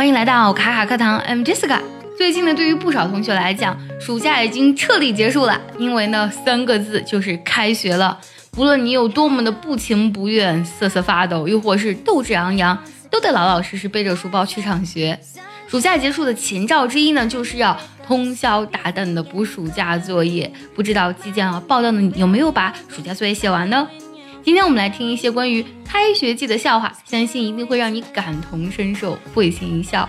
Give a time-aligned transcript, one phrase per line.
[0.00, 1.78] 欢迎来到卡卡课堂，I'm Jessica。
[2.16, 8.18] 最近呢，对于不少同学来讲，暑假已经彻底结束了，因为呢，三个字就是开学了。
[8.56, 15.20] 无论你有多么的不情不愿、瑟瑟发抖，又或是斗志昂扬，都得老老实实背着书包去上学。
[15.68, 20.50] 暑假结束的前兆之一呢，就是要通宵达旦的补暑假作业。
[20.74, 23.86] 不知道即将要报道的你有没有把暑假作业写完呢？
[24.42, 30.08] 今天我们来听一些关于开学季的笑话，相信一定会让你感同身受，会心一笑。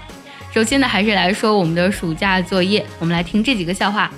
[0.53, 2.85] 首先呢，还是来说我们的暑假作业。
[2.99, 4.09] 我们来听这几个笑话。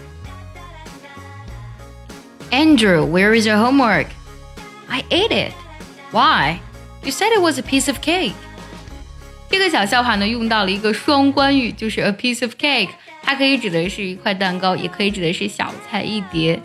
[2.51, 4.05] Andrew, where is your homework?
[4.87, 5.51] I ate it.
[6.11, 6.59] Why?
[7.03, 8.33] You said it was a piece of cake.
[9.49, 12.89] 这个小笑话呢，用到了一个双关语，就是 a piece of cake，
[13.23, 16.61] 它可以指的是一块蛋糕，也可以指的是小菜一碟。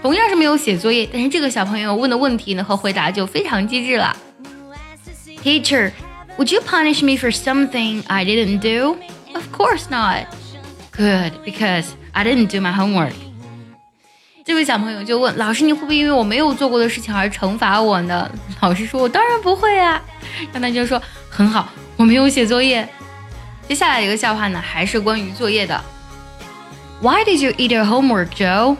[0.00, 4.16] 同样是没有写作业，但是这个小朋友问的问题呢和回答就非常机智了。
[5.42, 5.92] Teacher,
[6.36, 8.96] would you punish me for something I didn't do?
[9.34, 10.26] Of course not.
[10.92, 13.12] Good, because I didn't do my homework.
[14.44, 18.30] 这位小朋友就问老师：“你会不会因为我没有做过的事情而惩罚我呢？”
[18.62, 20.02] 老师说：“我当然不会啊。”
[20.52, 22.88] 让他就说：“很好，我没有写作业。”
[23.68, 25.78] 接下来一个笑话呢，还是关于作业的。
[27.00, 28.76] Why did you eat your homework, Joe?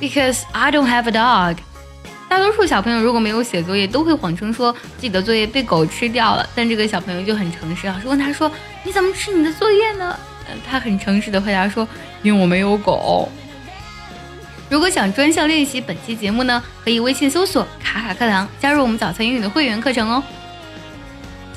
[0.00, 1.56] Because I don't have a dog。
[2.28, 6.48] 大多数小朋友如果没有写作业，都会谎称说自己的作业被狗吃掉了。
[6.54, 8.50] 但这个小朋友就很诚实，老师问他说
[8.84, 10.16] ：“你怎么吃你的作业呢？”
[10.68, 11.86] 他很诚实的回答说
[12.22, 13.30] ：“因为我没有狗。”
[14.70, 20.22] 如果想专项练习本期节目呢，可以微信搜索“卡卡课堂”，加入我们早餐英语的会员课程哦。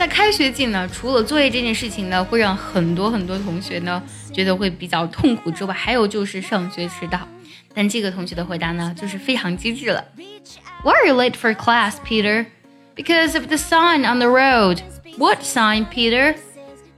[0.01, 4.01] 在开学季呢，除了作业这件事情呢，会让很多很多同学呢
[4.33, 7.19] 觉得会比较痛苦之外，还有就是上学迟到。
[7.71, 10.03] 但这个同学的回答呢，就是非常机智了。
[10.83, 12.47] Why are you late for class, Peter?
[12.95, 14.79] Because of the sign on the road.
[15.19, 16.33] What sign, Peter?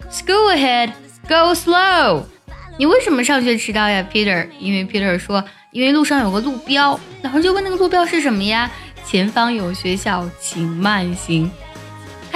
[0.09, 0.93] School ahead.
[1.27, 2.23] Go slow.
[2.77, 4.47] 你为什么上学迟到呀，Peter？
[4.61, 5.43] 因为 Peter 说，
[5.73, 6.97] 因为路上有个路标。
[7.21, 8.71] 老师就问那个路标是什么呀？
[9.05, 11.51] 前方有学校，请慢行。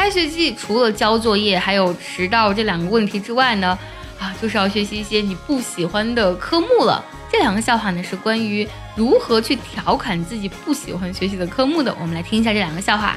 [0.06, 3.78] 开学季除了交作业，还有迟到这两个问题之外呢，
[4.18, 7.04] 啊，就是要学习一些你不喜欢的科目了。
[7.30, 11.94] 这两个笑话呢是关于如何去调侃自己不喜欢学习的科目的。
[12.00, 13.16] 我们来听一下这两个笑话。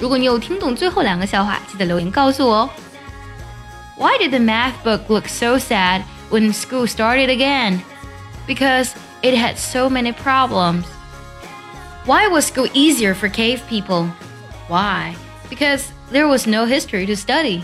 [0.00, 2.70] 如果你有听懂最后两个笑话，记得留言告诉我哦。
[3.96, 7.80] Why did the math book look so sad when school started again?
[8.46, 8.90] Because
[9.22, 10.84] it had so many problems.
[12.04, 14.10] Why was school easier for cave people?
[14.68, 15.14] Why?
[15.49, 17.63] Because there was no history to study.